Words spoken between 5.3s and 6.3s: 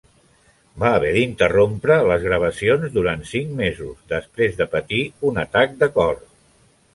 un atac de cor.